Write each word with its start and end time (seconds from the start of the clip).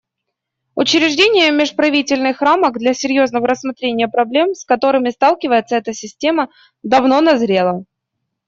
Учреждение 0.73 1.51
межправительственных 1.51 2.41
рамок 2.41 2.79
для 2.79 2.95
серьезного 2.95 3.45
рассмотрения 3.47 4.07
проблем, 4.07 4.55
с 4.55 4.65
которыми 4.65 5.11
сталкивается 5.11 5.75
эта 5.75 5.93
система, 5.93 6.49
давно 6.81 7.21
назрело. 7.21 7.85